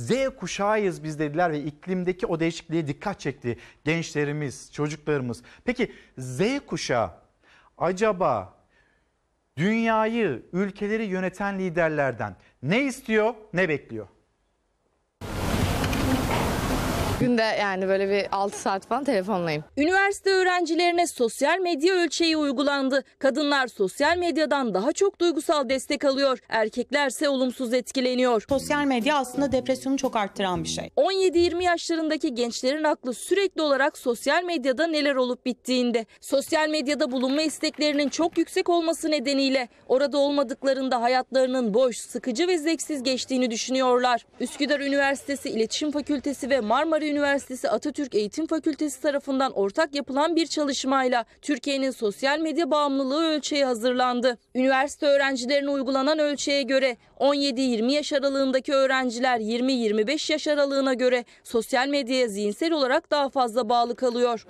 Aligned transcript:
Z 0.00 0.10
kuşağıyız 0.38 1.04
biz 1.04 1.18
dediler 1.18 1.52
ve 1.52 1.60
iklimdeki 1.60 2.26
o 2.26 2.40
değişikliğe 2.40 2.86
dikkat 2.86 3.20
çekti 3.20 3.58
gençlerimiz, 3.84 4.72
çocuklarımız. 4.72 5.42
Peki 5.64 5.92
Z 6.18 6.40
kuşağı 6.66 7.10
acaba 7.78 8.54
dünyayı, 9.56 10.42
ülkeleri 10.52 11.04
yöneten 11.04 11.58
liderlerden 11.58 12.36
ne 12.62 12.82
istiyor, 12.82 13.34
ne 13.52 13.68
bekliyor? 13.68 14.06
Günde 17.20 17.42
yani 17.42 17.88
böyle 17.88 18.10
bir 18.10 18.26
6 18.32 18.60
saat 18.60 18.86
falan 18.86 19.04
telefonlayım. 19.04 19.64
Üniversite 19.76 20.30
öğrencilerine 20.30 21.06
sosyal 21.06 21.58
medya 21.58 21.94
ölçeği 21.94 22.36
uygulandı. 22.36 23.04
Kadınlar 23.18 23.66
sosyal 23.66 24.16
medyadan 24.16 24.74
daha 24.74 24.92
çok 24.92 25.20
duygusal 25.20 25.68
destek 25.68 26.04
alıyor. 26.04 26.38
Erkeklerse 26.48 27.28
olumsuz 27.28 27.74
etkileniyor. 27.74 28.44
Sosyal 28.48 28.84
medya 28.84 29.16
aslında 29.16 29.52
depresyonu 29.52 29.96
çok 29.96 30.16
arttıran 30.16 30.64
bir 30.64 30.68
şey. 30.68 30.90
17-20 30.96 31.62
yaşlarındaki 31.62 32.34
gençlerin 32.34 32.84
aklı 32.84 33.14
sürekli 33.14 33.62
olarak 33.62 33.98
sosyal 33.98 34.44
medyada 34.44 34.86
neler 34.86 35.14
olup 35.14 35.46
bittiğinde. 35.46 36.06
Sosyal 36.20 36.68
medyada 36.68 37.10
bulunma 37.10 37.42
isteklerinin 37.42 38.08
çok 38.08 38.38
yüksek 38.38 38.68
olması 38.68 39.10
nedeniyle 39.10 39.68
orada 39.88 40.18
olmadıklarında 40.18 41.02
hayatlarının 41.02 41.74
boş, 41.74 41.96
sıkıcı 41.96 42.48
ve 42.48 42.58
zevksiz 42.58 43.02
geçtiğini 43.02 43.50
düşünüyorlar. 43.50 44.26
Üsküdar 44.40 44.80
Üniversitesi 44.80 45.50
İletişim 45.50 45.90
Fakültesi 45.90 46.50
ve 46.50 46.60
Marmara 46.60 47.09
Üniversitesi 47.10 47.70
Atatürk 47.70 48.14
Eğitim 48.14 48.46
Fakültesi 48.46 49.02
tarafından 49.02 49.52
ortak 49.52 49.94
yapılan 49.94 50.36
bir 50.36 50.46
çalışmayla 50.46 51.24
Türkiye'nin 51.42 51.90
sosyal 51.90 52.38
medya 52.38 52.70
bağımlılığı 52.70 53.24
ölçeği 53.24 53.64
hazırlandı. 53.64 54.38
Üniversite 54.54 55.06
öğrencilerine 55.06 55.70
uygulanan 55.70 56.18
ölçeğe 56.18 56.62
göre 56.62 56.96
17-20 57.20 57.92
yaş 57.92 58.12
aralığındaki 58.12 58.72
öğrenciler 58.72 59.40
20-25 59.40 60.32
yaş 60.32 60.48
aralığına 60.48 60.94
göre 60.94 61.24
sosyal 61.44 61.88
medyaya 61.88 62.28
zihinsel 62.28 62.72
olarak 62.72 63.10
daha 63.10 63.28
fazla 63.28 63.68
bağlı 63.68 63.96
kalıyor. 63.96 64.46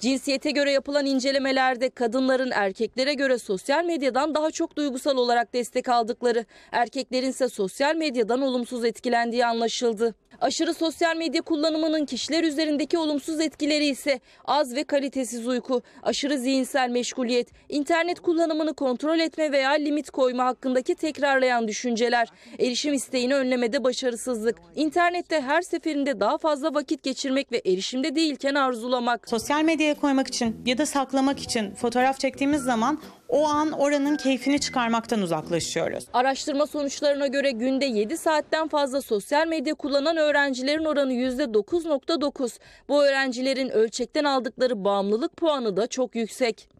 Cinsiyete 0.00 0.50
göre 0.50 0.72
yapılan 0.72 1.06
incelemelerde 1.06 1.90
kadınların 1.90 2.50
erkeklere 2.50 3.14
göre 3.14 3.38
sosyal 3.38 3.84
medyadan 3.84 4.34
daha 4.34 4.50
çok 4.50 4.76
duygusal 4.76 5.16
olarak 5.16 5.54
destek 5.54 5.88
aldıkları, 5.88 6.44
erkeklerin 6.72 7.30
ise 7.30 7.48
sosyal 7.48 7.96
medyadan 7.96 8.42
olumsuz 8.42 8.84
etkilendiği 8.84 9.46
anlaşıldı. 9.46 10.14
Aşırı 10.40 10.74
sosyal 10.74 11.16
medya 11.16 11.42
kullanımının 11.42 12.06
kişiler 12.06 12.44
üzerindeki 12.44 12.98
olumsuz 12.98 13.40
etkileri 13.40 13.86
ise 13.86 14.20
az 14.44 14.74
ve 14.74 14.84
kalitesiz 14.84 15.46
uyku, 15.46 15.82
aşırı 16.02 16.38
zihinsel 16.38 16.90
meşguliyet, 16.90 17.48
internet 17.68 18.20
kullanımını 18.20 18.74
kontrol 18.74 19.18
etme 19.18 19.52
veya 19.52 19.70
limit 19.70 20.10
koyma 20.10 20.44
hakkındaki 20.44 20.94
tekrarlayan 20.94 21.68
düşünceler, 21.68 22.28
erişim 22.58 22.94
isteğini 22.94 23.34
önlemede 23.34 23.84
başarısızlık, 23.84 24.58
internette 24.74 25.40
her 25.40 25.62
seferinde 25.62 26.20
daha 26.20 26.38
fazla 26.38 26.74
vakit 26.74 27.02
geçirmek 27.02 27.52
ve 27.52 27.62
erişimde 27.66 28.14
değilken 28.14 28.54
arzulamak. 28.54 29.28
Sosyal 29.28 29.62
medyaya 29.62 29.94
koymak 29.94 30.28
için 30.28 30.56
ya 30.66 30.78
da 30.78 30.86
saklamak 30.86 31.40
için 31.40 31.74
fotoğraf 31.74 32.20
çektiğimiz 32.20 32.62
zaman 32.62 32.98
o 33.28 33.46
an 33.46 33.72
oranın 33.72 34.16
keyfini 34.16 34.60
çıkarmaktan 34.60 35.22
uzaklaşıyoruz. 35.22 36.04
Araştırma 36.12 36.66
sonuçlarına 36.66 37.26
göre 37.26 37.50
günde 37.50 37.84
7 37.84 38.16
saatten 38.16 38.68
fazla 38.68 39.02
sosyal 39.02 39.46
medya 39.46 39.74
kullanan 39.74 40.16
öğrencilerin 40.16 40.84
oranı 40.84 41.12
%9.9. 41.12 42.58
Bu 42.88 43.04
öğrencilerin 43.04 43.68
ölçekten 43.68 44.24
aldıkları 44.24 44.84
bağımlılık 44.84 45.36
puanı 45.36 45.76
da 45.76 45.86
çok 45.86 46.14
yüksek. 46.14 46.75